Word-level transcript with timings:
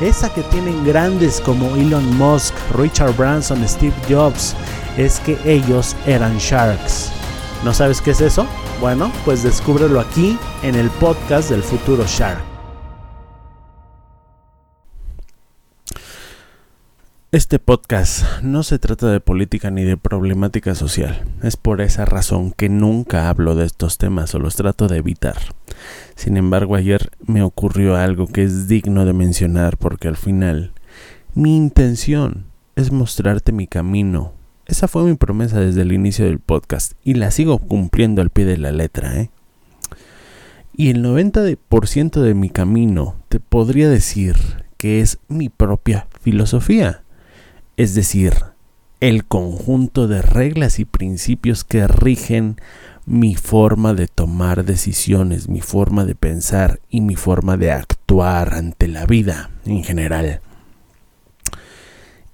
esa 0.00 0.32
que 0.32 0.42
tienen 0.44 0.84
grandes 0.84 1.40
como 1.40 1.76
Elon 1.76 2.16
Musk, 2.16 2.54
Richard 2.74 3.14
Branson, 3.16 3.66
Steve 3.68 3.94
Jobs, 4.08 4.54
es 4.96 5.20
que 5.20 5.38
ellos 5.44 5.96
eran 6.06 6.38
sharks. 6.38 7.10
¿No 7.64 7.74
sabes 7.74 8.00
qué 8.00 8.12
es 8.12 8.20
eso? 8.20 8.46
Bueno, 8.80 9.12
pues 9.24 9.42
descúbrelo 9.42 10.00
aquí 10.00 10.38
en 10.62 10.74
el 10.74 10.88
podcast 10.90 11.50
del 11.50 11.62
futuro 11.62 12.04
Shark. 12.06 12.49
Este 17.32 17.60
podcast 17.60 18.24
no 18.42 18.64
se 18.64 18.80
trata 18.80 19.08
de 19.08 19.20
política 19.20 19.70
ni 19.70 19.84
de 19.84 19.96
problemática 19.96 20.74
social. 20.74 21.24
Es 21.44 21.56
por 21.56 21.80
esa 21.80 22.04
razón 22.04 22.50
que 22.50 22.68
nunca 22.68 23.28
hablo 23.28 23.54
de 23.54 23.66
estos 23.66 23.98
temas 23.98 24.34
o 24.34 24.40
los 24.40 24.56
trato 24.56 24.88
de 24.88 24.96
evitar. 24.96 25.36
Sin 26.16 26.36
embargo, 26.36 26.74
ayer 26.74 27.12
me 27.24 27.42
ocurrió 27.42 27.94
algo 27.94 28.26
que 28.26 28.42
es 28.42 28.66
digno 28.66 29.04
de 29.04 29.12
mencionar 29.12 29.76
porque 29.76 30.08
al 30.08 30.16
final 30.16 30.72
mi 31.32 31.56
intención 31.56 32.46
es 32.74 32.90
mostrarte 32.90 33.52
mi 33.52 33.68
camino. 33.68 34.32
Esa 34.66 34.88
fue 34.88 35.04
mi 35.04 35.14
promesa 35.14 35.60
desde 35.60 35.82
el 35.82 35.92
inicio 35.92 36.24
del 36.24 36.40
podcast 36.40 36.94
y 37.04 37.14
la 37.14 37.30
sigo 37.30 37.60
cumpliendo 37.60 38.22
al 38.22 38.30
pie 38.30 38.44
de 38.44 38.58
la 38.58 38.72
letra, 38.72 39.20
¿eh? 39.20 39.30
Y 40.74 40.90
el 40.90 41.04
90% 41.04 42.22
de 42.22 42.34
mi 42.34 42.50
camino 42.50 43.14
te 43.28 43.38
podría 43.38 43.88
decir 43.88 44.34
que 44.78 45.00
es 45.00 45.20
mi 45.28 45.48
propia 45.48 46.08
filosofía 46.22 47.04
es 47.80 47.94
decir, 47.94 48.34
el 49.00 49.24
conjunto 49.24 50.06
de 50.06 50.20
reglas 50.20 50.78
y 50.78 50.84
principios 50.84 51.64
que 51.64 51.88
rigen 51.88 52.56
mi 53.06 53.36
forma 53.36 53.94
de 53.94 54.06
tomar 54.06 54.66
decisiones, 54.66 55.48
mi 55.48 55.62
forma 55.62 56.04
de 56.04 56.14
pensar 56.14 56.80
y 56.90 57.00
mi 57.00 57.16
forma 57.16 57.56
de 57.56 57.72
actuar 57.72 58.52
ante 58.52 58.86
la 58.86 59.06
vida 59.06 59.48
en 59.64 59.82
general. 59.82 60.42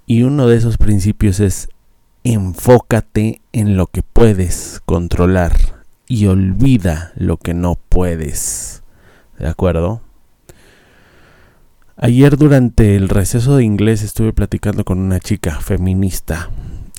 Y 0.05 0.25
uno 0.25 0.49
de 0.49 0.57
esos 0.57 0.79
principios 0.79 1.39
es 1.39 1.69
enfócate 2.25 3.41
en 3.53 3.77
lo 3.77 3.87
que 3.87 4.03
puedes 4.03 4.83
controlar 4.85 5.57
y 6.09 6.27
olvida 6.27 7.13
lo 7.15 7.37
que 7.37 7.55
no 7.55 7.79
puedes. 7.89 8.83
¿De 9.39 9.47
acuerdo? 9.47 10.01
Ayer 11.99 12.37
durante 12.37 12.95
el 12.95 13.09
receso 13.09 13.57
de 13.57 13.65
inglés 13.65 14.03
estuve 14.03 14.35
platicando 14.35 14.85
con 14.85 14.99
una 14.99 15.19
chica 15.19 15.61
feminista. 15.61 16.51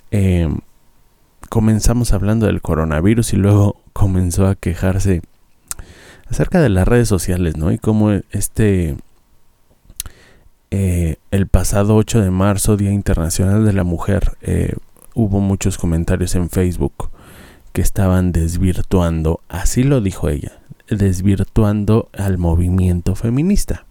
Em, 0.10 0.62
comenzamos 1.50 2.14
hablando 2.14 2.48
del 2.48 2.64
coronavirus 2.64 3.34
y 3.34 3.38
luego 3.38 3.80
comenzó 3.94 4.48
a 4.48 4.56
quejarse 4.56 5.22
acerca 6.28 6.60
de 6.62 6.70
las 6.70 6.88
redes 6.88 7.08
sociales, 7.08 7.58
¿no? 7.58 7.72
Y 7.72 7.78
cómo 7.78 8.12
este 8.32 8.98
eh, 10.72 11.18
el 11.30 11.48
pasado 11.48 11.96
8 11.96 12.22
de 12.22 12.32
marzo, 12.32 12.76
Día 12.76 12.92
Internacional 12.92 13.66
de 13.66 13.74
la 13.74 13.84
Mujer, 13.84 14.38
eh, 14.42 14.74
hubo 15.14 15.40
muchos 15.40 15.78
comentarios 15.78 16.34
en 16.34 16.50
Facebook 16.50 17.12
que 17.72 17.82
estaban 17.82 18.32
desvirtuando, 18.32 19.42
así 19.48 19.84
lo 19.84 20.02
dijo 20.02 20.28
ella, 20.28 20.60
desvirtuando 20.90 22.10
al 22.14 22.40
movimiento 22.40 23.14
feminista. 23.14 23.87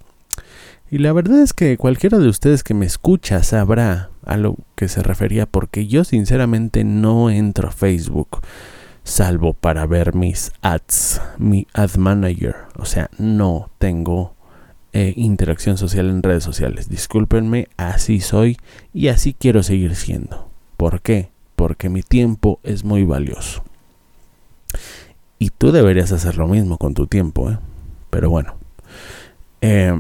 Y 0.91 0.99
la 0.99 1.13
verdad 1.13 1.41
es 1.41 1.53
que 1.53 1.77
cualquiera 1.77 2.19
de 2.19 2.29
ustedes 2.29 2.63
que 2.63 2.75
me 2.75 2.87
escucha 2.87 3.43
sabrá 3.43 4.11
a 4.25 4.37
lo 4.37 4.57
que 4.77 4.89
se 4.89 5.03
refería 5.03 5.47
porque 5.47 5.87
yo 5.87 6.05
sinceramente 6.05 6.85
no 6.85 7.29
entro 7.31 7.69
a 7.69 7.73
Facebook 7.73 8.41
salvo 9.03 9.55
para 9.55 9.87
ver 9.87 10.15
mis 10.15 10.53
ads, 10.63 11.21
mi 11.39 11.67
ad 11.73 11.95
manager. 11.95 12.57
O 12.77 12.85
sea, 12.85 13.09
no 13.19 13.71
tengo 13.79 14.35
eh, 14.93 15.13
interacción 15.17 15.79
social 15.79 16.11
en 16.11 16.23
redes 16.23 16.45
sociales. 16.45 16.89
Discúlpenme, 16.89 17.69
así 17.77 18.21
soy 18.21 18.57
y 18.93 19.09
así 19.09 19.33
quiero 19.33 19.63
seguir 19.63 19.95
siendo. 19.95 20.51
¿Por 20.77 21.01
qué? 21.01 21.31
Porque 21.55 21.89
mi 21.89 22.03
tiempo 22.03 22.61
es 22.63 22.85
muy 22.85 23.05
valioso. 23.05 23.65
Y 25.39 25.51
tú 25.51 25.73
deberías 25.73 26.13
hacer 26.13 26.37
lo 26.37 26.49
mismo 26.49 26.79
con 26.79 26.95
tu 26.95 27.07
tiempo, 27.07 27.51
¿eh? 27.51 27.59
Pero 28.11 28.31
bueno. 28.31 28.57
Eh, 29.61 29.99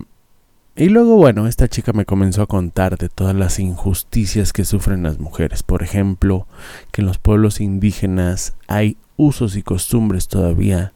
y 0.76 0.90
luego, 0.90 1.16
bueno, 1.16 1.46
esta 1.46 1.68
chica 1.68 1.94
me 1.94 2.04
comenzó 2.04 2.42
a 2.42 2.46
contar 2.46 2.98
de 2.98 3.08
todas 3.08 3.34
las 3.34 3.58
injusticias 3.58 4.52
que 4.52 4.66
sufren 4.66 5.02
las 5.02 5.18
mujeres. 5.18 5.62
Por 5.62 5.82
ejemplo, 5.82 6.46
que 6.92 7.00
en 7.00 7.06
los 7.06 7.16
pueblos 7.16 7.62
indígenas 7.62 8.54
hay 8.68 8.98
usos 9.16 9.56
y 9.56 9.62
costumbres 9.62 10.28
todavía 10.28 10.92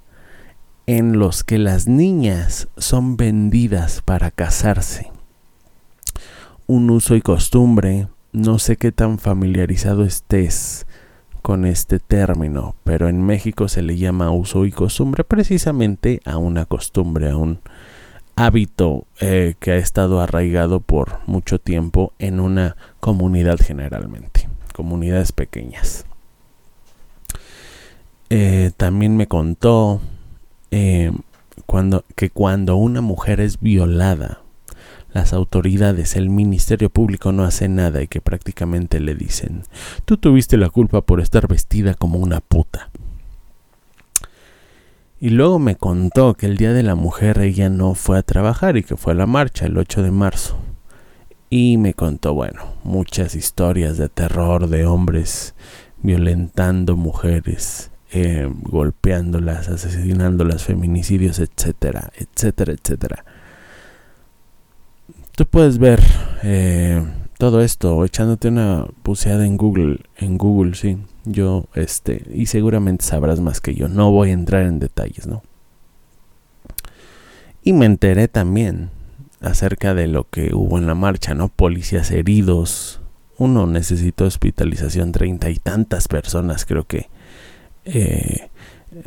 en 0.86 1.18
los 1.18 1.44
que 1.44 1.56
las 1.56 1.88
niñas 1.88 2.68
son 2.76 3.16
vendidas 3.16 4.02
para 4.02 4.30
casarse. 4.30 5.10
Un 6.66 6.90
uso 6.90 7.16
y 7.16 7.22
costumbre, 7.22 8.08
no 8.32 8.58
sé 8.58 8.76
qué 8.76 8.92
tan 8.92 9.18
familiarizado 9.18 10.04
estés 10.04 10.86
con 11.40 11.64
este 11.64 12.00
término, 12.00 12.74
pero 12.84 13.08
en 13.08 13.24
México 13.24 13.68
se 13.68 13.80
le 13.80 13.96
llama 13.96 14.30
uso 14.30 14.66
y 14.66 14.72
costumbre 14.72 15.24
precisamente 15.24 16.20
a 16.26 16.36
una 16.36 16.66
costumbre, 16.66 17.30
a 17.30 17.36
un 17.36 17.60
hábito 18.44 19.06
eh, 19.20 19.54
que 19.60 19.72
ha 19.72 19.76
estado 19.76 20.20
arraigado 20.20 20.80
por 20.80 21.18
mucho 21.26 21.58
tiempo 21.58 22.14
en 22.18 22.40
una 22.40 22.76
comunidad 22.98 23.58
generalmente, 23.62 24.48
comunidades 24.74 25.32
pequeñas. 25.32 26.06
Eh, 28.30 28.70
también 28.76 29.16
me 29.16 29.26
contó 29.26 30.00
eh, 30.70 31.12
cuando, 31.66 32.04
que 32.16 32.30
cuando 32.30 32.76
una 32.76 33.02
mujer 33.02 33.40
es 33.40 33.60
violada, 33.60 34.40
las 35.12 35.32
autoridades, 35.34 36.16
el 36.16 36.30
Ministerio 36.30 36.88
Público 36.88 37.32
no 37.32 37.44
hace 37.44 37.68
nada 37.68 38.00
y 38.00 38.08
que 38.08 38.22
prácticamente 38.22 39.00
le 39.00 39.14
dicen, 39.14 39.64
tú 40.06 40.16
tuviste 40.16 40.56
la 40.56 40.70
culpa 40.70 41.02
por 41.02 41.20
estar 41.20 41.46
vestida 41.46 41.94
como 41.94 42.18
una 42.18 42.40
puta. 42.40 42.90
Y 45.22 45.28
luego 45.28 45.58
me 45.58 45.76
contó 45.76 46.32
que 46.32 46.46
el 46.46 46.56
Día 46.56 46.72
de 46.72 46.82
la 46.82 46.94
Mujer 46.94 47.40
ella 47.40 47.68
no 47.68 47.94
fue 47.94 48.16
a 48.16 48.22
trabajar 48.22 48.78
y 48.78 48.82
que 48.82 48.96
fue 48.96 49.12
a 49.12 49.16
la 49.16 49.26
marcha 49.26 49.66
el 49.66 49.76
8 49.76 50.02
de 50.02 50.10
marzo. 50.10 50.56
Y 51.50 51.76
me 51.76 51.92
contó, 51.92 52.32
bueno, 52.32 52.62
muchas 52.84 53.34
historias 53.34 53.98
de 53.98 54.08
terror 54.08 54.68
de 54.68 54.86
hombres 54.86 55.54
violentando 56.02 56.96
mujeres, 56.96 57.90
eh, 58.12 58.48
golpeándolas, 58.50 59.68
asesinándolas, 59.68 60.64
feminicidios, 60.64 61.38
etcétera, 61.38 62.10
etcétera, 62.16 62.72
etcétera. 62.72 63.24
Tú 65.36 65.44
puedes 65.44 65.76
ver 65.76 66.00
eh, 66.42 67.04
todo 67.40 67.62
esto 67.62 68.04
echándote 68.04 68.48
una 68.48 68.86
buceada 69.02 69.46
en 69.46 69.56
Google, 69.56 70.00
en 70.18 70.36
Google, 70.36 70.74
sí. 70.74 70.98
Yo, 71.24 71.64
este, 71.74 72.22
y 72.34 72.44
seguramente 72.44 73.02
sabrás 73.02 73.40
más 73.40 73.62
que 73.62 73.74
yo. 73.74 73.88
No 73.88 74.12
voy 74.12 74.28
a 74.28 74.34
entrar 74.34 74.66
en 74.66 74.78
detalles, 74.78 75.26
¿no? 75.26 75.42
Y 77.62 77.72
me 77.72 77.86
enteré 77.86 78.28
también 78.28 78.90
acerca 79.40 79.94
de 79.94 80.06
lo 80.06 80.28
que 80.28 80.54
hubo 80.54 80.76
en 80.76 80.86
la 80.86 80.94
marcha, 80.94 81.32
¿no? 81.34 81.48
Policías 81.48 82.10
heridos. 82.10 83.00
Uno 83.38 83.66
necesitó 83.66 84.26
hospitalización, 84.26 85.12
treinta 85.12 85.48
y 85.48 85.56
tantas 85.56 86.08
personas, 86.08 86.66
creo 86.66 86.84
que. 86.84 87.08
Eh, 87.86 88.50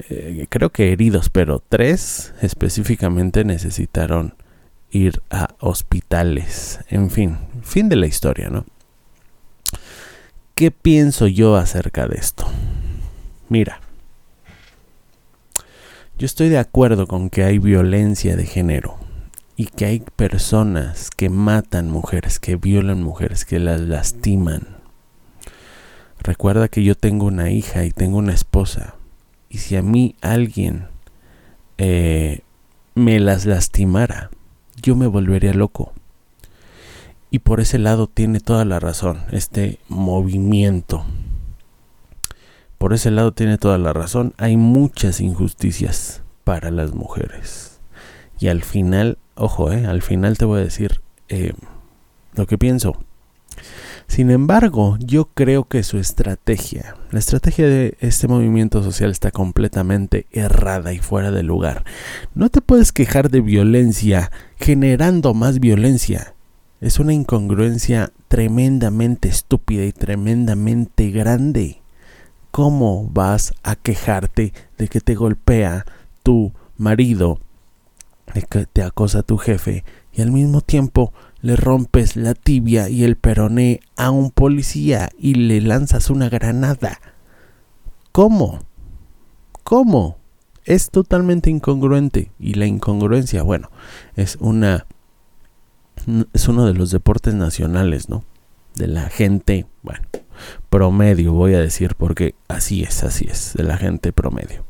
eh, 0.09 0.47
creo 0.49 0.71
que 0.71 0.91
heridos, 0.91 1.29
pero 1.29 1.61
tres 1.69 2.33
específicamente 2.41 3.43
necesitaron 3.43 4.33
ir 4.93 5.21
a 5.29 5.55
hospitales. 5.59 6.79
En 6.87 7.09
fin, 7.09 7.37
fin 7.63 7.89
de 7.89 7.95
la 7.95 8.05
historia, 8.05 8.49
¿no? 8.49 8.65
¿Qué 10.55 10.69
pienso 10.69 11.27
yo 11.27 11.55
acerca 11.55 12.07
de 12.07 12.15
esto? 12.15 12.45
Mira, 13.49 13.81
yo 16.17 16.25
estoy 16.25 16.49
de 16.49 16.59
acuerdo 16.59 17.07
con 17.07 17.31
que 17.31 17.43
hay 17.43 17.57
violencia 17.57 18.35
de 18.35 18.45
género 18.45 18.97
y 19.55 19.65
que 19.65 19.85
hay 19.85 19.99
personas 20.15 21.09
que 21.09 21.29
matan 21.29 21.89
mujeres, 21.89 22.39
que 22.39 22.55
violan 22.55 23.01
mujeres, 23.01 23.45
que 23.45 23.59
las 23.59 23.81
lastiman. 23.81 24.77
Recuerda 26.19 26.67
que 26.67 26.83
yo 26.83 26.95
tengo 26.95 27.25
una 27.25 27.49
hija 27.49 27.83
y 27.83 27.91
tengo 27.91 28.17
una 28.17 28.33
esposa. 28.33 28.95
Y 29.49 29.57
si 29.57 29.75
a 29.75 29.81
mí 29.81 30.15
alguien 30.21 30.87
eh, 31.79 32.41
me 32.93 33.19
las 33.19 33.45
lastimara, 33.45 34.29
yo 34.83 34.95
me 34.95 35.07
volvería 35.07 35.53
loco. 35.53 35.93
Y 37.31 37.39
por 37.39 37.61
ese 37.61 37.79
lado 37.79 38.05
tiene 38.05 38.39
toda 38.39 38.63
la 38.65 38.79
razón 38.79 39.23
este 39.31 39.79
movimiento. 39.87 41.03
Por 42.77 42.93
ese 42.93 43.09
lado 43.09 43.31
tiene 43.31 43.57
toda 43.57 43.77
la 43.79 43.93
razón. 43.93 44.33
Hay 44.37 44.57
muchas 44.57 45.21
injusticias 45.21 46.21
para 46.43 46.69
las 46.69 46.93
mujeres. 46.93 47.79
Y 48.39 48.49
al 48.49 48.61
final, 48.61 49.17
ojo, 49.35 49.71
eh, 49.71 49.85
al 49.87 50.01
final 50.01 50.37
te 50.37 50.45
voy 50.45 50.59
a 50.59 50.65
decir 50.65 51.01
eh, 51.29 51.53
lo 52.33 52.45
que 52.45 52.57
pienso. 52.57 52.97
Sin 54.07 54.29
embargo, 54.29 54.97
yo 54.99 55.29
creo 55.33 55.63
que 55.63 55.83
su 55.83 55.97
estrategia, 55.97 56.95
la 57.11 57.19
estrategia 57.19 57.67
de 57.67 57.97
este 57.99 58.27
movimiento 58.27 58.83
social 58.83 59.11
está 59.11 59.31
completamente 59.31 60.27
errada 60.31 60.93
y 60.93 60.99
fuera 60.99 61.31
de 61.31 61.43
lugar. 61.43 61.83
No 62.35 62.49
te 62.49 62.61
puedes 62.61 62.91
quejar 62.91 63.31
de 63.31 63.41
violencia 63.41 64.31
generando 64.57 65.33
más 65.33 65.59
violencia. 65.59 66.35
Es 66.81 66.99
una 66.99 67.13
incongruencia 67.13 68.11
tremendamente 68.27 69.29
estúpida 69.29 69.85
y 69.85 69.93
tremendamente 69.93 71.09
grande. 71.11 71.81
¿Cómo 72.51 73.09
vas 73.09 73.53
a 73.63 73.75
quejarte 73.75 74.53
de 74.77 74.87
que 74.89 75.01
te 75.01 75.15
golpea 75.15 75.85
tu 76.23 76.51
marido, 76.77 77.39
de 78.33 78.43
que 78.43 78.65
te 78.65 78.83
acosa 78.83 79.23
tu 79.23 79.37
jefe 79.37 79.83
y 80.11 80.21
al 80.21 80.31
mismo 80.31 80.61
tiempo 80.61 81.13
le 81.43 81.57
rompes 81.57 82.15
la 82.15 82.33
tibia 82.33 82.89
y 82.89 83.03
el 83.03 83.17
peroné 83.17 83.81
a 83.97 84.11
un 84.11 84.31
policía 84.31 85.09
y 85.19 85.35
le 85.35 85.59
lanzas 85.59 86.09
una 86.09 86.29
granada? 86.29 86.99
¿Cómo? 88.13 88.61
¿Cómo? 89.63 90.17
Es 90.63 90.89
totalmente 90.89 91.49
incongruente 91.49 92.31
y 92.39 92.53
la 92.53 92.65
incongruencia, 92.65 93.43
bueno, 93.43 93.69
es 94.15 94.37
una 94.39 94.87
es 96.33 96.47
uno 96.47 96.65
de 96.65 96.73
los 96.73 96.91
deportes 96.91 97.33
nacionales, 97.33 98.07
¿no? 98.07 98.23
De 98.75 98.87
la 98.87 99.09
gente, 99.09 99.67
bueno, 99.83 100.07
promedio, 100.69 101.33
voy 101.33 101.55
a 101.55 101.59
decir, 101.59 101.95
porque 101.95 102.35
así 102.47 102.83
es, 102.83 103.03
así 103.03 103.27
es, 103.29 103.53
de 103.53 103.63
la 103.63 103.77
gente 103.77 104.13
promedio. 104.13 104.63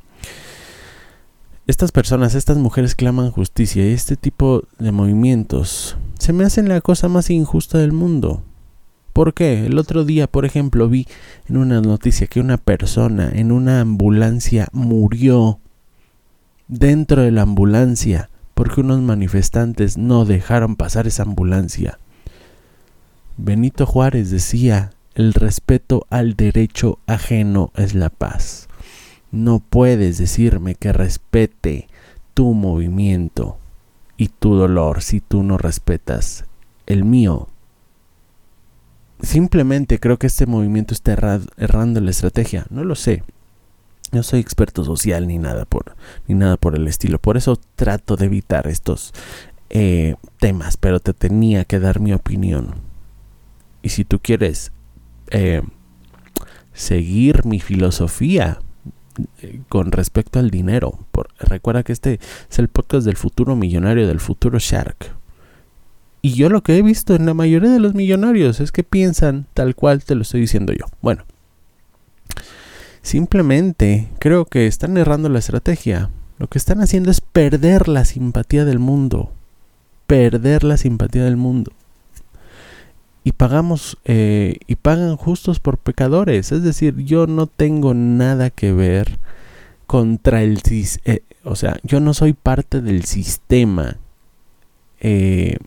Estas 1.68 1.92
personas, 1.92 2.34
estas 2.34 2.58
mujeres 2.58 2.96
claman 2.96 3.32
justicia 3.32 3.88
y 3.88 3.94
este 3.94 4.18
tipo 4.18 4.64
de 4.80 4.92
movimientos 4.92 5.98
se 6.20 6.34
me 6.34 6.46
hacen 6.46 6.70
la 6.70 6.82
cosa 6.82 7.08
más 7.08 7.30
injusta 7.30 7.78
del 7.78 7.92
mundo. 7.92 8.44
¿Por 9.14 9.34
qué? 9.34 9.68
El 9.68 9.78
otro 9.78 10.06
día, 10.06 10.28
por 10.28 10.46
ejemplo, 10.46 10.90
vi 10.90 11.08
en 11.48 11.58
una 11.58 11.82
noticia 11.82 12.28
que 12.28 12.40
una 12.40 12.58
persona 12.58 13.30
en 13.34 13.52
una 13.52 13.82
ambulancia 13.82 14.68
murió 14.72 15.60
dentro 16.68 17.22
de 17.22 17.32
la 17.32 17.44
ambulancia 17.44 18.30
porque 18.54 18.82
unos 18.82 19.02
manifestantes 19.02 19.98
no 19.98 20.26
dejaron 20.26 20.76
pasar 20.76 21.08
esa 21.08 21.24
ambulancia. 21.24 22.00
Benito 23.38 23.86
Juárez 23.86 24.32
decía, 24.32 24.92
el 25.16 25.34
respeto 25.34 26.06
al 26.10 26.36
derecho 26.36 27.00
ajeno 27.06 27.72
es 27.76 27.94
la 27.94 28.10
paz. 28.10 28.68
No 29.32 29.60
puedes 29.60 30.18
decirme 30.18 30.76
que 30.76 30.94
respete 30.94 31.88
tu 32.34 32.54
movimiento 32.54 33.58
y 34.18 34.28
tu 34.28 34.56
dolor 34.56 35.02
si 35.02 35.20
tú 35.22 35.44
no 35.44 35.58
respetas 35.58 36.46
el 36.86 37.04
mío. 37.04 37.48
Simplemente 39.22 40.00
creo 40.00 40.18
que 40.18 40.28
este 40.28 40.46
movimiento 40.46 40.94
está 40.94 41.14
errando 41.58 42.02
la 42.02 42.12
estrategia. 42.12 42.66
No 42.70 42.84
lo 42.84 42.96
sé. 42.96 43.24
No 44.12 44.22
soy 44.22 44.42
experto 44.42 44.84
social 44.84 45.28
ni 45.28 45.40
nada 45.40 45.66
por, 45.66 45.96
ni 46.28 46.36
nada 46.36 46.58
por 46.58 46.76
el 46.76 46.88
estilo. 46.88 47.20
Por 47.20 47.38
eso 47.38 47.60
trato 47.76 48.16
de 48.16 48.26
evitar 48.26 48.68
estos 48.68 49.14
eh, 49.70 50.16
temas, 50.40 50.78
pero 50.78 51.00
te 51.00 51.14
tenía 51.14 51.66
que 51.66 51.80
dar 51.80 52.00
mi 52.00 52.14
opinión. 52.14 52.76
Y 53.82 53.90
si 53.90 54.06
tú 54.06 54.20
quieres 54.20 54.72
eh, 55.32 55.64
seguir 56.74 57.46
mi 57.46 57.60
filosofía 57.60 58.60
con 59.70 59.92
respecto 59.92 60.40
al 60.40 60.50
dinero, 60.50 61.00
recuerda 61.40 61.84
que 61.84 61.94
este 61.94 62.20
es 62.50 62.60
el 62.60 62.68
podcast 62.68 63.06
del 63.06 63.18
futuro 63.18 63.56
millonario, 63.56 64.08
del 64.08 64.20
futuro 64.20 64.60
Shark. 64.60 65.16
Y 66.22 66.34
yo 66.34 66.50
lo 66.50 66.64
que 66.64 66.78
he 66.78 66.82
visto 66.82 67.16
en 67.16 67.26
la 67.26 67.34
mayoría 67.34 67.70
de 67.70 67.80
los 67.80 67.94
millonarios 67.94 68.60
es 68.60 68.72
que 68.72 68.84
piensan 68.84 69.46
tal 69.54 69.76
cual 69.76 70.04
te 70.04 70.16
lo 70.16 70.22
estoy 70.22 70.42
diciendo 70.42 70.72
yo. 70.72 70.86
Bueno, 71.02 71.26
Simplemente 73.04 74.08
creo 74.20 74.46
que 74.46 74.66
están 74.66 74.98
errando 74.98 75.28
la 75.28 75.40
estrategia. 75.40 76.10
Lo 76.40 76.48
que 76.48 76.58
están 76.58 76.82
haciendo 76.82 77.12
es 77.12 77.20
perder 77.20 77.90
la 77.90 78.06
simpatía 78.06 78.64
del 78.64 78.80
mundo. 78.80 79.34
Perder 80.08 80.64
la 80.64 80.78
simpatía 80.78 81.26
del 81.26 81.36
mundo. 81.36 81.74
Y 83.24 83.32
pagamos 83.34 83.98
eh, 84.06 84.58
y 84.68 84.76
pagan 84.76 85.16
justos 85.16 85.60
por 85.60 85.78
pecadores. 85.78 86.52
Es 86.52 86.64
decir, 86.64 86.98
yo 86.98 87.28
no 87.28 87.48
tengo 87.48 87.94
nada 87.94 88.50
que 88.50 88.74
ver 88.74 89.20
contra 89.88 90.42
el 90.42 90.60
eh, 91.06 91.22
o 91.44 91.56
sea, 91.56 91.78
yo 91.84 92.00
no 92.00 92.14
soy 92.14 92.34
parte 92.34 92.82
del 92.82 93.04
sistema 93.06 93.98
eh, 95.00 95.58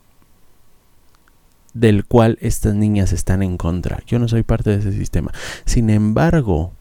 del 1.73 2.05
cual 2.05 2.37
estas 2.41 2.75
niñas 2.75 3.13
están 3.13 3.43
en 3.43 3.57
contra. 3.57 3.99
Yo 4.07 4.17
no 4.19 4.27
soy 4.27 4.43
parte 4.43 4.71
de 4.71 4.77
ese 4.77 4.91
sistema. 4.91 5.31
Sin 5.65 5.89
embargo, 5.89 6.73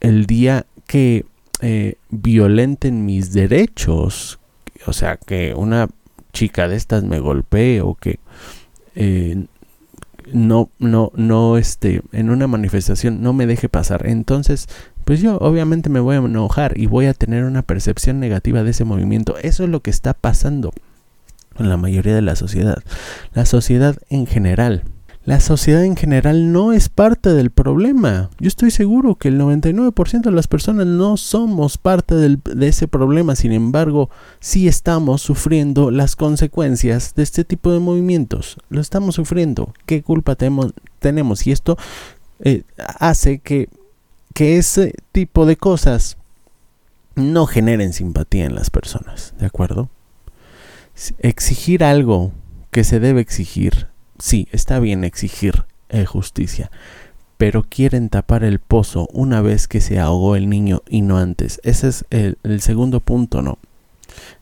el 0.00 0.26
día 0.26 0.66
que 0.86 1.26
eh, 1.60 1.96
violenten 2.10 3.04
mis 3.04 3.32
derechos, 3.32 4.38
o 4.86 4.92
sea, 4.92 5.18
que 5.18 5.54
una 5.54 5.88
chica 6.32 6.68
de 6.68 6.76
estas 6.76 7.04
me 7.04 7.20
golpee 7.20 7.82
o 7.82 7.94
que 7.94 8.18
no, 10.32 10.70
no, 10.78 11.12
no, 11.14 11.56
este, 11.56 12.02
en 12.12 12.30
una 12.30 12.46
manifestación 12.46 13.22
no 13.22 13.32
me 13.32 13.46
deje 13.46 13.68
pasar, 13.68 14.06
entonces, 14.06 14.68
pues 15.04 15.20
yo 15.20 15.38
obviamente 15.38 15.88
me 15.88 16.00
voy 16.00 16.16
a 16.16 16.18
enojar 16.18 16.78
y 16.78 16.86
voy 16.86 17.06
a 17.06 17.14
tener 17.14 17.44
una 17.44 17.62
percepción 17.62 18.20
negativa 18.20 18.62
de 18.62 18.70
ese 18.70 18.84
movimiento. 18.84 19.36
Eso 19.38 19.64
es 19.64 19.70
lo 19.70 19.80
que 19.80 19.90
está 19.90 20.14
pasando 20.14 20.72
en 21.58 21.68
la 21.68 21.76
mayoría 21.76 22.14
de 22.14 22.22
la 22.22 22.36
sociedad. 22.36 22.82
La 23.32 23.46
sociedad 23.46 23.96
en 24.10 24.26
general 24.26 24.82
la 25.26 25.40
sociedad 25.40 25.84
en 25.84 25.96
general 25.96 26.52
no 26.52 26.72
es 26.72 26.88
parte 26.88 27.30
del 27.30 27.50
problema. 27.50 28.30
Yo 28.38 28.46
estoy 28.46 28.70
seguro 28.70 29.16
que 29.16 29.26
el 29.26 29.40
99% 29.40 30.22
de 30.22 30.30
las 30.30 30.46
personas 30.46 30.86
no 30.86 31.16
somos 31.16 31.78
parte 31.78 32.14
de 32.14 32.68
ese 32.68 32.86
problema, 32.86 33.34
sin 33.34 33.50
embargo, 33.50 34.08
sí 34.38 34.68
estamos 34.68 35.22
sufriendo 35.22 35.90
las 35.90 36.14
consecuencias 36.14 37.16
de 37.16 37.24
este 37.24 37.44
tipo 37.44 37.72
de 37.72 37.80
movimientos. 37.80 38.56
Lo 38.68 38.80
estamos 38.80 39.16
sufriendo. 39.16 39.74
¿Qué 39.84 40.04
culpa 40.04 40.36
tenemos? 40.36 41.46
Y 41.46 41.50
esto 41.50 41.76
eh, 42.38 42.62
hace 42.76 43.40
que, 43.40 43.68
que 44.32 44.58
ese 44.58 44.94
tipo 45.10 45.44
de 45.44 45.56
cosas 45.56 46.18
no 47.16 47.46
generen 47.46 47.92
simpatía 47.92 48.44
en 48.44 48.54
las 48.54 48.70
personas, 48.70 49.34
¿de 49.40 49.46
acuerdo? 49.46 49.90
Exigir 51.18 51.82
algo 51.82 52.30
que 52.70 52.84
se 52.84 53.00
debe 53.00 53.22
exigir 53.22 53.88
sí, 54.18 54.48
está 54.52 54.78
bien 54.80 55.04
exigir 55.04 55.64
eh, 55.88 56.04
justicia, 56.04 56.70
pero 57.36 57.64
quieren 57.68 58.08
tapar 58.08 58.44
el 58.44 58.58
pozo 58.58 59.08
una 59.12 59.40
vez 59.40 59.68
que 59.68 59.80
se 59.80 59.98
ahogó 59.98 60.36
el 60.36 60.48
niño 60.48 60.82
y 60.88 61.02
no 61.02 61.18
antes. 61.18 61.60
Ese 61.62 61.88
es 61.88 62.04
el, 62.10 62.60
segundo 62.60 63.00
punto, 63.00 63.42
¿no? 63.42 63.58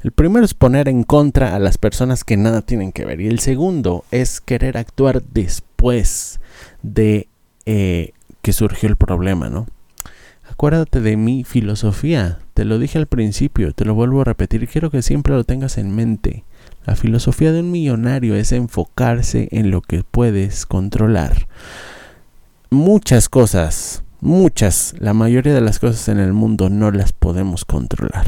El 0.02 0.12
primero 0.12 0.44
es 0.44 0.54
poner 0.54 0.88
en 0.88 1.02
contra 1.02 1.54
a 1.54 1.58
las 1.58 1.78
personas 1.78 2.22
que 2.22 2.36
nada 2.36 2.62
tienen 2.62 2.92
que 2.92 3.04
ver 3.04 3.20
y 3.20 3.26
el 3.26 3.40
segundo 3.40 4.04
es 4.10 4.40
querer 4.40 4.76
actuar 4.76 5.22
después 5.22 6.38
de 6.82 7.28
eh, 7.66 8.12
que 8.42 8.52
surgió 8.52 8.88
el 8.88 8.96
problema, 8.96 9.48
¿no? 9.48 9.66
Acuérdate 10.48 11.00
de 11.00 11.16
mi 11.16 11.42
filosofía, 11.42 12.38
te 12.52 12.64
lo 12.64 12.78
dije 12.78 12.98
al 12.98 13.06
principio, 13.06 13.72
te 13.72 13.84
lo 13.84 13.94
vuelvo 13.94 14.20
a 14.20 14.24
repetir 14.24 14.68
quiero 14.68 14.90
que 14.90 15.02
siempre 15.02 15.34
lo 15.34 15.44
tengas 15.44 15.78
en 15.78 15.94
mente. 15.96 16.44
La 16.84 16.96
filosofía 16.96 17.52
de 17.52 17.60
un 17.60 17.70
millonario 17.70 18.34
es 18.34 18.52
enfocarse 18.52 19.48
en 19.50 19.70
lo 19.70 19.80
que 19.80 20.04
puedes 20.04 20.66
controlar. 20.66 21.46
Muchas 22.70 23.28
cosas, 23.28 24.04
muchas, 24.20 24.94
la 24.98 25.14
mayoría 25.14 25.54
de 25.54 25.60
las 25.60 25.78
cosas 25.78 26.08
en 26.08 26.18
el 26.18 26.32
mundo 26.32 26.68
no 26.68 26.90
las 26.90 27.12
podemos 27.12 27.64
controlar. 27.64 28.26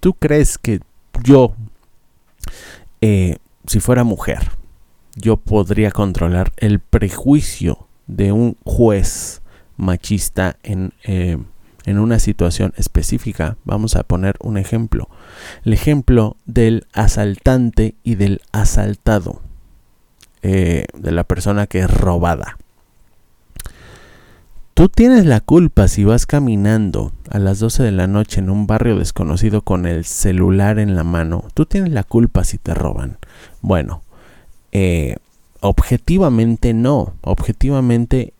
¿Tú 0.00 0.14
crees 0.14 0.58
que 0.58 0.80
yo 1.24 1.54
eh, 3.00 3.36
si 3.66 3.80
fuera 3.80 4.02
mujer, 4.02 4.50
yo 5.14 5.36
podría 5.36 5.90
controlar 5.90 6.52
el 6.56 6.80
prejuicio 6.80 7.86
de 8.06 8.32
un 8.32 8.56
juez 8.64 9.42
machista 9.76 10.56
en, 10.62 10.92
eh, 11.04 11.38
en 11.88 11.98
una 11.98 12.18
situación 12.18 12.74
específica. 12.76 13.56
Vamos 13.64 13.96
a 13.96 14.02
poner 14.02 14.36
un 14.40 14.58
ejemplo. 14.58 15.08
El 15.64 15.72
ejemplo 15.72 16.36
del 16.44 16.86
asaltante 16.92 17.94
y 18.04 18.16
del 18.16 18.42
asaltado. 18.52 19.40
Eh, 20.42 20.84
de 20.94 21.10
la 21.10 21.24
persona 21.24 21.66
que 21.66 21.80
es 21.80 21.90
robada. 21.90 22.58
Tú 24.74 24.88
tienes 24.88 25.26
la 25.26 25.40
culpa 25.40 25.88
si 25.88 26.04
vas 26.04 26.26
caminando 26.26 27.10
a 27.28 27.40
las 27.40 27.58
12 27.58 27.82
de 27.82 27.90
la 27.90 28.06
noche 28.06 28.38
en 28.38 28.48
un 28.48 28.68
barrio 28.68 28.96
desconocido 28.96 29.62
con 29.62 29.86
el 29.86 30.04
celular 30.04 30.78
en 30.78 30.94
la 30.94 31.02
mano. 31.02 31.44
Tú 31.54 31.66
tienes 31.66 31.90
la 31.90 32.04
culpa 32.04 32.44
si 32.44 32.58
te 32.58 32.74
roban. 32.74 33.18
Bueno, 33.62 34.02
eh, 34.70 35.16
objetivamente 35.60 36.74
no. 36.74 37.14
Objetivamente 37.22 38.34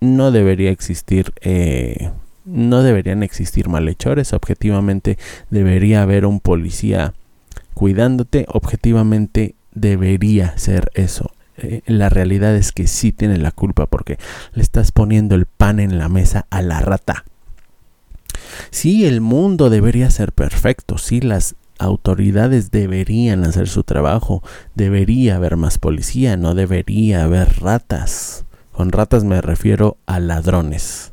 no 0.00 0.32
debería 0.32 0.70
existir. 0.70 1.32
Eh, 1.42 2.10
no 2.48 2.82
deberían 2.82 3.22
existir 3.22 3.68
malhechores. 3.68 4.32
Objetivamente 4.32 5.18
debería 5.50 6.02
haber 6.02 6.26
un 6.26 6.40
policía 6.40 7.14
cuidándote. 7.74 8.46
Objetivamente 8.48 9.54
debería 9.72 10.56
ser 10.58 10.90
eso. 10.94 11.30
Eh, 11.58 11.82
la 11.86 12.08
realidad 12.08 12.54
es 12.56 12.72
que 12.72 12.86
sí 12.86 13.12
tiene 13.12 13.36
la 13.38 13.50
culpa 13.50 13.86
porque 13.86 14.18
le 14.52 14.62
estás 14.62 14.92
poniendo 14.92 15.34
el 15.34 15.46
pan 15.46 15.80
en 15.80 15.98
la 15.98 16.08
mesa 16.08 16.46
a 16.50 16.62
la 16.62 16.80
rata. 16.80 17.24
Sí, 18.70 19.06
el 19.06 19.20
mundo 19.20 19.68
debería 19.68 20.10
ser 20.10 20.32
perfecto, 20.32 20.98
sí, 20.98 21.20
las 21.20 21.56
autoridades 21.78 22.70
deberían 22.70 23.44
hacer 23.44 23.68
su 23.68 23.84
trabajo, 23.84 24.42
debería 24.74 25.36
haber 25.36 25.56
más 25.56 25.78
policía, 25.78 26.36
no 26.36 26.54
debería 26.54 27.24
haber 27.24 27.60
ratas. 27.60 28.44
Con 28.72 28.92
ratas 28.92 29.24
me 29.24 29.40
refiero 29.40 29.96
a 30.06 30.20
ladrones. 30.20 31.12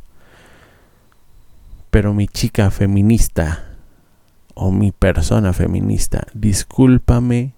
Pero 1.96 2.14
mi 2.14 2.28
chica 2.28 2.72
feminista 2.72 3.70
o 4.54 4.70
mi 4.70 4.92
persona 4.92 5.54
feminista, 5.54 6.28
discúlpame 6.34 7.54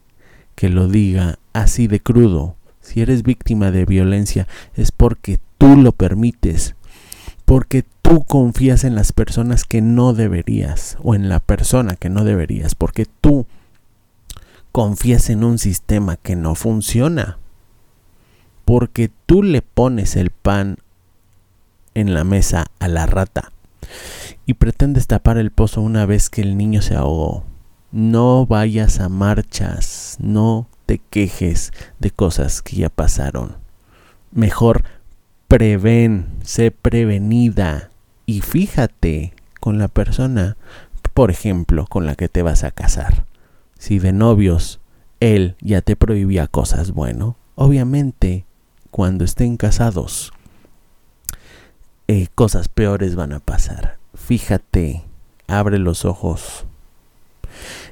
que 0.54 0.70
lo 0.70 0.88
diga 0.88 1.40
así 1.54 1.88
de 1.88 2.02
crudo, 2.02 2.56
si 2.80 3.02
eres 3.02 3.24
víctima 3.24 3.72
de 3.72 3.86
violencia 3.86 4.48
es 4.76 4.92
porque 4.92 5.40
tú 5.58 5.76
lo 5.76 5.92
permites, 5.92 6.76
porque 7.46 7.84
tú 8.04 8.26
confías 8.26 8.84
en 8.84 8.94
las 8.94 9.12
personas 9.12 9.66
que 9.66 9.82
no 9.82 10.14
deberías 10.14 11.00
o 11.02 11.16
en 11.16 11.30
la 11.30 11.40
persona 11.40 11.96
que 11.96 12.10
no 12.10 12.24
deberías, 12.24 12.76
porque 12.76 13.08
tú 13.08 13.48
confías 14.72 15.32
en 15.32 15.44
un 15.44 15.58
sistema 15.58 16.16
que 16.16 16.36
no 16.36 16.54
funciona, 16.54 17.40
porque 18.66 19.10
tú 19.26 19.42
le 19.42 19.64
pones 19.64 20.16
el 20.16 20.30
pan 20.30 20.78
en 21.96 22.14
la 22.14 22.24
mesa 22.24 22.68
a 22.78 22.88
la 22.88 23.08
rata 23.08 23.52
y 24.46 24.56
pretendes 24.56 25.08
tapar 25.08 25.38
el 25.38 25.52
pozo 25.52 25.82
una 25.82 26.06
vez 26.06 26.30
que 26.30 26.42
el 26.42 26.58
niño 26.58 26.82
se 26.82 26.96
ahogó. 26.96 27.44
No 27.92 28.46
vayas 28.46 29.00
a 29.00 29.10
marchas, 29.10 30.18
no 30.20 30.68
te 30.86 31.00
quejes 31.00 31.72
de 32.00 32.12
cosas 32.12 32.62
que 32.62 32.78
ya 32.78 32.90
pasaron. 32.90 33.58
Mejor 34.32 34.84
prevén, 35.48 36.28
sé 36.44 36.72
prevenida 36.72 37.90
y 38.26 38.42
fíjate 38.42 39.34
con 39.60 39.78
la 39.78 39.88
persona, 39.88 40.58
por 41.14 41.32
ejemplo, 41.32 41.86
con 41.88 42.06
la 42.06 42.16
que 42.16 42.30
te 42.30 42.42
vas 42.42 42.64
a 42.64 42.72
casar. 42.72 43.26
Si 43.80 44.00
de 44.00 44.12
novios 44.12 44.80
él 45.20 45.56
ya 45.62 45.82
te 45.82 45.96
prohibía 45.96 46.48
cosas, 46.48 46.92
bueno, 46.92 47.38
obviamente 47.56 48.46
cuando 48.92 49.24
estén 49.24 49.58
casados, 49.58 50.34
eh, 52.08 52.28
cosas 52.34 52.68
peores 52.68 53.16
van 53.16 53.34
a 53.34 53.40
pasar. 53.40 53.98
Fíjate, 54.14 55.04
abre 55.48 55.78
los 55.80 56.06
ojos, 56.06 56.66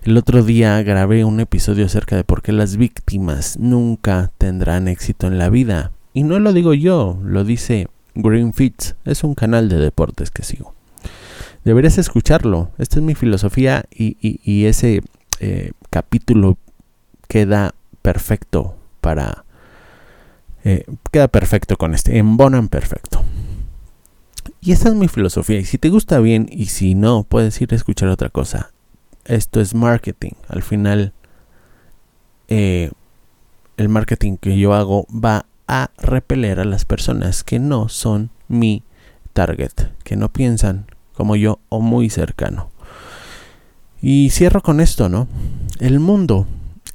el 0.03 0.17
otro 0.17 0.43
día 0.43 0.81
grabé 0.83 1.25
un 1.25 1.39
episodio 1.39 1.85
acerca 1.85 2.15
de 2.15 2.23
por 2.23 2.41
qué 2.41 2.51
las 2.51 2.77
víctimas 2.77 3.57
nunca 3.57 4.31
tendrán 4.37 4.87
éxito 4.87 5.27
en 5.27 5.37
la 5.37 5.49
vida. 5.49 5.91
Y 6.13 6.23
no 6.23 6.39
lo 6.39 6.53
digo 6.53 6.73
yo, 6.73 7.19
lo 7.23 7.43
dice 7.43 7.87
Green 8.13 8.53
Fits, 8.53 8.95
es 9.03 9.23
un 9.23 9.35
canal 9.35 9.67
de 9.67 9.77
deportes 9.77 10.31
que 10.31 10.43
sigo. 10.43 10.73
Deberías 11.63 11.97
escucharlo, 11.97 12.69
esta 12.77 12.99
es 12.99 13.03
mi 13.03 13.15
filosofía 13.15 13.85
y, 13.91 14.65
ese 14.65 15.01
eh, 15.39 15.71
capítulo 15.89 16.57
queda 17.27 17.73
perfecto 18.01 18.75
para... 19.01 19.43
Eh, 20.63 20.85
queda 21.11 21.27
perfecto 21.27 21.77
con 21.77 21.93
este, 21.93 22.17
embonan 22.17 22.69
perfecto. 22.69 23.23
Y 24.65 24.71
esta 24.71 24.89
es 24.89 24.95
mi 24.95 25.07
filosofía. 25.07 25.59
Y 25.59 25.65
si 25.65 25.77
te 25.77 25.89
gusta 25.89 26.19
bien 26.19 26.49
y 26.51 26.65
si 26.65 26.95
no, 26.95 27.23
puedes 27.23 27.61
ir 27.61 27.71
a 27.71 27.75
escuchar 27.75 28.09
otra 28.09 28.29
cosa 28.29 28.71
esto 29.25 29.59
es 29.59 29.73
marketing. 29.73 30.33
Al 30.47 30.63
final, 30.63 31.13
eh, 32.47 32.91
el 33.77 33.89
marketing 33.89 34.37
que 34.37 34.57
yo 34.57 34.73
hago 34.73 35.05
va 35.11 35.45
a 35.67 35.89
repeler 35.97 36.59
a 36.59 36.65
las 36.65 36.85
personas 36.85 37.43
que 37.43 37.59
no 37.59 37.89
son 37.89 38.29
mi 38.47 38.83
target, 39.33 39.73
que 40.03 40.15
no 40.15 40.31
piensan 40.31 40.85
como 41.13 41.35
yo 41.35 41.59
o 41.69 41.81
muy 41.81 42.09
cercano. 42.09 42.69
Y 44.01 44.29
cierro 44.29 44.61
con 44.61 44.79
esto, 44.79 45.09
¿no? 45.09 45.27
El 45.79 45.99
mundo, 45.99 46.45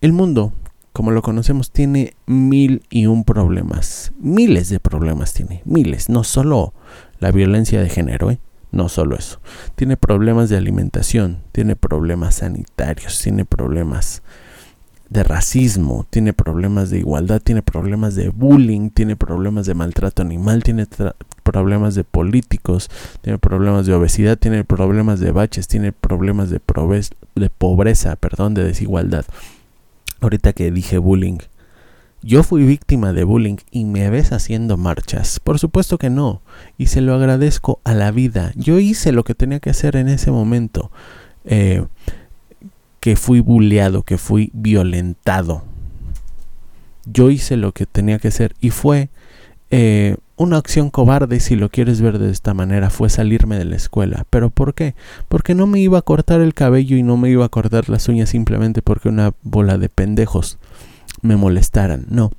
el 0.00 0.12
mundo, 0.12 0.52
como 0.92 1.10
lo 1.10 1.22
conocemos, 1.22 1.72
tiene 1.72 2.14
mil 2.26 2.84
y 2.88 3.06
un 3.06 3.24
problemas. 3.24 4.12
Miles 4.20 4.68
de 4.68 4.78
problemas 4.78 5.32
tiene, 5.32 5.62
miles, 5.64 6.08
no 6.08 6.22
solo 6.22 6.72
la 7.20 7.30
violencia 7.30 7.80
de 7.80 7.88
género, 7.88 8.30
¿eh? 8.30 8.40
No 8.72 8.88
solo 8.88 9.16
eso, 9.16 9.40
tiene 9.74 9.96
problemas 9.96 10.48
de 10.48 10.56
alimentación, 10.56 11.38
tiene 11.52 11.74
problemas 11.74 12.36
sanitarios, 12.36 13.20
tiene 13.20 13.44
problemas 13.44 14.22
de 15.08 15.24
racismo, 15.24 16.06
tiene 16.08 16.32
problemas 16.32 16.88
de 16.88 16.98
igualdad, 16.98 17.42
tiene 17.42 17.62
problemas 17.62 18.14
de 18.14 18.28
bullying, 18.28 18.90
tiene 18.90 19.16
problemas 19.16 19.66
de 19.66 19.74
maltrato 19.74 20.22
animal, 20.22 20.62
tiene 20.62 20.86
problemas 21.42 21.96
de 21.96 22.04
políticos, 22.04 22.88
tiene 23.22 23.38
problemas 23.38 23.86
de 23.86 23.94
obesidad, 23.94 24.38
tiene 24.38 24.62
problemas 24.62 25.18
de 25.18 25.32
baches, 25.32 25.66
tiene 25.66 25.90
problemas 25.90 26.48
de, 26.48 26.60
de 27.34 27.50
pobreza, 27.50 28.14
perdón, 28.14 28.54
de 28.54 28.62
desigualdad. 28.62 29.24
Ahorita 30.20 30.52
que 30.52 30.70
dije 30.70 30.98
bullying, 30.98 31.38
yo 32.22 32.42
fui 32.42 32.64
víctima 32.64 33.12
de 33.12 33.24
bullying 33.24 33.56
y 33.70 33.84
me 33.84 34.10
ves 34.10 34.32
haciendo 34.32 34.76
marchas. 34.76 35.40
Por 35.40 35.58
supuesto 35.58 35.96
que 35.98 36.10
no. 36.10 36.42
Y 36.76 36.86
se 36.86 37.00
lo 37.00 37.14
agradezco 37.14 37.80
a 37.84 37.94
la 37.94 38.10
vida. 38.10 38.52
Yo 38.56 38.78
hice 38.78 39.12
lo 39.12 39.24
que 39.24 39.34
tenía 39.34 39.60
que 39.60 39.70
hacer 39.70 39.96
en 39.96 40.08
ese 40.08 40.30
momento. 40.30 40.90
Eh, 41.44 41.84
que 43.00 43.16
fui 43.16 43.40
bulleado, 43.40 44.02
que 44.02 44.18
fui 44.18 44.50
violentado. 44.52 45.64
Yo 47.06 47.30
hice 47.30 47.56
lo 47.56 47.72
que 47.72 47.86
tenía 47.86 48.18
que 48.18 48.28
hacer 48.28 48.54
y 48.60 48.70
fue 48.70 49.08
eh, 49.70 50.16
una 50.36 50.58
acción 50.58 50.90
cobarde, 50.90 51.40
si 51.40 51.56
lo 51.56 51.70
quieres 51.70 52.00
ver 52.00 52.18
de 52.18 52.30
esta 52.30 52.54
manera, 52.54 52.90
fue 52.90 53.08
salirme 53.08 53.56
de 53.56 53.64
la 53.64 53.76
escuela. 53.76 54.26
¿Pero 54.28 54.50
por 54.50 54.74
qué? 54.74 54.94
Porque 55.28 55.54
no 55.54 55.66
me 55.66 55.80
iba 55.80 55.98
a 55.98 56.02
cortar 56.02 56.40
el 56.40 56.54
cabello 56.54 56.96
y 56.96 57.02
no 57.02 57.16
me 57.16 57.30
iba 57.30 57.46
a 57.46 57.50
cortar 57.50 57.88
las 57.88 58.08
uñas 58.08 58.28
simplemente 58.28 58.82
porque 58.82 59.08
una 59.08 59.32
bola 59.42 59.78
de 59.78 59.88
pendejos 59.88 60.58
me 61.22 61.36
molestaran. 61.36 62.06
No. 62.08 62.30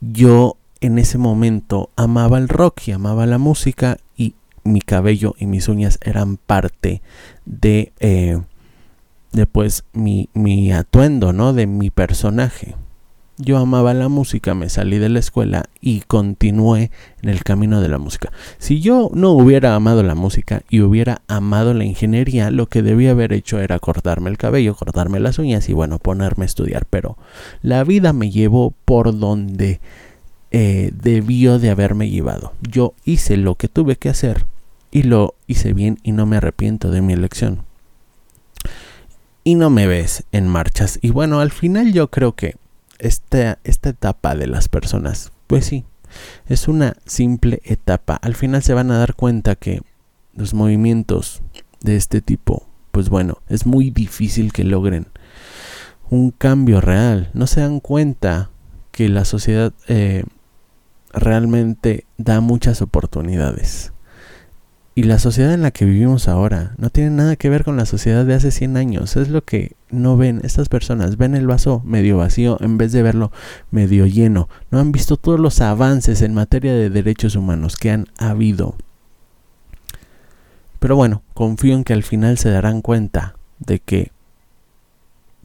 Yo 0.00 0.56
en 0.80 0.98
ese 0.98 1.18
momento 1.18 1.90
amaba 1.96 2.38
el 2.38 2.48
rock 2.48 2.88
y 2.88 2.92
amaba 2.92 3.26
la 3.26 3.38
música 3.38 3.98
y 4.16 4.34
mi 4.64 4.80
cabello 4.80 5.34
y 5.38 5.46
mis 5.46 5.68
uñas 5.68 5.98
eran 6.02 6.36
parte 6.36 7.02
de, 7.44 7.92
eh, 8.00 8.40
pues 9.52 9.84
mi, 9.92 10.28
mi 10.34 10.72
atuendo, 10.72 11.32
¿no? 11.32 11.52
De 11.52 11.66
mi 11.66 11.90
personaje. 11.90 12.74
Yo 13.44 13.58
amaba 13.58 13.92
la 13.92 14.08
música, 14.08 14.54
me 14.54 14.68
salí 14.68 14.98
de 14.98 15.08
la 15.08 15.18
escuela 15.18 15.64
y 15.80 16.02
continué 16.02 16.92
en 17.22 17.28
el 17.28 17.42
camino 17.42 17.80
de 17.80 17.88
la 17.88 17.98
música. 17.98 18.30
Si 18.58 18.80
yo 18.80 19.10
no 19.14 19.32
hubiera 19.32 19.74
amado 19.74 20.04
la 20.04 20.14
música 20.14 20.62
y 20.70 20.80
hubiera 20.80 21.22
amado 21.26 21.74
la 21.74 21.84
ingeniería, 21.84 22.52
lo 22.52 22.68
que 22.68 22.82
debía 22.82 23.10
haber 23.10 23.32
hecho 23.32 23.58
era 23.58 23.80
cortarme 23.80 24.30
el 24.30 24.38
cabello, 24.38 24.76
cortarme 24.76 25.18
las 25.18 25.40
uñas 25.40 25.68
y 25.68 25.72
bueno, 25.72 25.98
ponerme 25.98 26.44
a 26.44 26.46
estudiar. 26.46 26.86
Pero 26.88 27.18
la 27.62 27.82
vida 27.82 28.12
me 28.12 28.30
llevó 28.30 28.74
por 28.84 29.18
donde 29.18 29.80
eh, 30.52 30.92
debió 30.94 31.58
de 31.58 31.70
haberme 31.70 32.10
llevado. 32.10 32.52
Yo 32.60 32.94
hice 33.04 33.36
lo 33.36 33.56
que 33.56 33.66
tuve 33.66 33.96
que 33.96 34.08
hacer 34.08 34.46
y 34.92 35.02
lo 35.02 35.34
hice 35.48 35.72
bien 35.72 35.98
y 36.04 36.12
no 36.12 36.26
me 36.26 36.36
arrepiento 36.36 36.92
de 36.92 37.02
mi 37.02 37.12
elección. 37.12 37.62
Y 39.42 39.56
no 39.56 39.68
me 39.68 39.88
ves 39.88 40.22
en 40.30 40.46
marchas. 40.46 41.00
Y 41.02 41.10
bueno, 41.10 41.40
al 41.40 41.50
final 41.50 41.92
yo 41.92 42.08
creo 42.08 42.36
que 42.36 42.54
esta, 43.02 43.58
esta 43.64 43.90
etapa 43.90 44.34
de 44.34 44.46
las 44.46 44.68
personas, 44.68 45.32
pues 45.48 45.66
sí, 45.66 45.84
es 46.46 46.68
una 46.68 46.94
simple 47.04 47.60
etapa. 47.64 48.14
Al 48.14 48.34
final 48.34 48.62
se 48.62 48.74
van 48.74 48.90
a 48.90 48.98
dar 48.98 49.14
cuenta 49.14 49.56
que 49.56 49.82
los 50.34 50.54
movimientos 50.54 51.42
de 51.80 51.96
este 51.96 52.20
tipo, 52.20 52.68
pues 52.92 53.08
bueno, 53.08 53.38
es 53.48 53.66
muy 53.66 53.90
difícil 53.90 54.52
que 54.52 54.64
logren 54.64 55.08
un 56.10 56.30
cambio 56.30 56.80
real. 56.80 57.30
No 57.34 57.46
se 57.46 57.60
dan 57.60 57.80
cuenta 57.80 58.50
que 58.92 59.08
la 59.08 59.24
sociedad 59.24 59.72
eh, 59.88 60.24
realmente 61.12 62.06
da 62.18 62.40
muchas 62.40 62.82
oportunidades. 62.82 63.92
Y 64.94 65.04
la 65.04 65.18
sociedad 65.18 65.54
en 65.54 65.62
la 65.62 65.70
que 65.70 65.86
vivimos 65.86 66.28
ahora 66.28 66.74
no 66.76 66.90
tiene 66.90 67.10
nada 67.10 67.36
que 67.36 67.48
ver 67.48 67.64
con 67.64 67.78
la 67.78 67.86
sociedad 67.86 68.26
de 68.26 68.34
hace 68.34 68.50
100 68.50 68.76
años. 68.76 69.16
Es 69.16 69.30
lo 69.30 69.42
que 69.42 69.72
no 69.90 70.18
ven 70.18 70.42
estas 70.44 70.68
personas. 70.68 71.16
Ven 71.16 71.34
el 71.34 71.46
vaso 71.46 71.80
medio 71.84 72.18
vacío 72.18 72.58
en 72.60 72.76
vez 72.76 72.92
de 72.92 73.02
verlo 73.02 73.32
medio 73.70 74.04
lleno. 74.04 74.50
No 74.70 74.80
han 74.80 74.92
visto 74.92 75.16
todos 75.16 75.40
los 75.40 75.62
avances 75.62 76.20
en 76.20 76.34
materia 76.34 76.74
de 76.74 76.90
derechos 76.90 77.36
humanos 77.36 77.76
que 77.76 77.90
han 77.90 78.08
habido. 78.18 78.76
Pero 80.78 80.96
bueno, 80.96 81.22
confío 81.32 81.74
en 81.74 81.84
que 81.84 81.94
al 81.94 82.02
final 82.02 82.36
se 82.36 82.50
darán 82.50 82.82
cuenta 82.82 83.36
de 83.60 83.78
que 83.78 84.12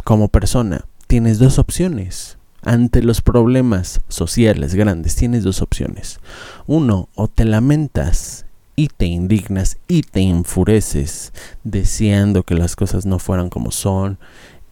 como 0.03 0.27
persona 0.27 0.87
tienes 1.07 1.39
dos 1.39 1.57
opciones. 1.57 2.37
Ante 2.63 3.01
los 3.01 3.21
problemas 3.21 4.01
sociales 4.09 4.75
grandes 4.75 5.15
tienes 5.15 5.43
dos 5.45 5.61
opciones. 5.61 6.19
Uno, 6.65 7.07
o 7.15 7.29
te 7.29 7.45
lamentas 7.45 8.46
y 8.79 8.89
te 8.89 9.07
indignas 9.07 9.79
y 9.87 10.03
te 10.03 10.21
enfureces 10.21 11.33
deseando 11.63 12.43
que 12.43 12.53
las 12.53 12.75
cosas 12.75 13.07
no 13.07 13.17
fueran 13.17 13.49
como 13.49 13.71
son 13.71 14.19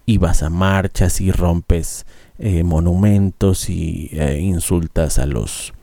y 0.06 0.20
vas 0.20 0.44
a 0.44 0.52
marchas 0.52 1.20
y 1.20 1.32
rompes 1.32 2.06
eh, 2.38 2.64
monumentos 2.64 3.68
y 3.68 4.10
eh, 4.14 4.40
insultas 4.40 5.18
a 5.18 5.26
los 5.26 5.74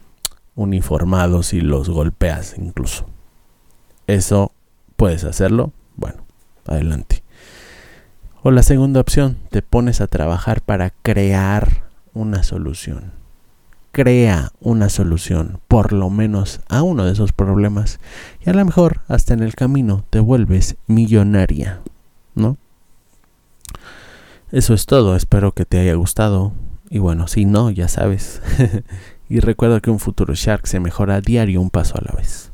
uniformados 0.55 1.53
y 1.53 1.61
los 1.61 1.91
golpeas 1.91 2.55
incluso. 2.57 3.07
Eso 4.07 4.53
puedes 4.97 5.25
hacerlo. 5.25 5.73
Bueno, 5.97 6.25
adelante. 6.67 7.25
O 8.45 8.53
la 8.53 8.63
segunda 8.63 9.01
opción, 9.01 9.37
te 9.51 9.63
pones 9.63 10.01
a 10.01 10.07
trabajar 10.07 10.61
para 10.61 10.91
crear 10.91 11.89
una 12.15 12.45
solución 12.45 13.22
crea 13.93 14.53
una 14.61 14.89
solución, 14.89 15.61
por 15.69 15.93
lo 15.93 16.11
menos 16.11 16.61
a 16.69 16.83
uno 16.83 17.05
de 17.05 17.13
esos 17.13 17.33
problemas, 17.33 18.01
y 18.45 18.51
a 18.51 18.55
lo 18.55 18.65
mejor 18.65 19.03
hasta 19.07 19.35
en 19.35 19.43
el 19.43 19.55
camino 19.55 20.05
te 20.11 20.19
vuelves 20.19 20.77
millonaria, 20.87 21.81
¿no? 22.35 22.57
Eso 24.51 24.75
es 24.75 24.87
todo, 24.87 25.15
espero 25.15 25.53
que 25.53 25.65
te 25.65 25.79
haya 25.79 25.95
gustado, 25.95 26.53
y 26.91 26.99
bueno, 26.99 27.27
si 27.27 27.45
no, 27.45 27.71
ya 27.71 27.89
sabes. 27.89 28.43
y 29.29 29.41
recuerda 29.41 29.81
que 29.81 29.91
un 29.91 29.99
futuro 29.99 30.35
Shark 30.35 30.67
se 30.67 30.81
mejora 30.81 31.17
a 31.17 31.21
diario 31.21 31.61
un 31.61 31.71
paso 31.71 31.97
a 31.97 32.03
la 32.05 32.15
vez. 32.15 32.52